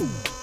Ooh. 0.00 0.37